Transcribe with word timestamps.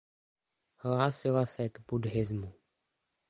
Hlásila 0.77 1.45
se 1.45 1.69
k 1.69 1.79
buddhismu. 1.87 2.53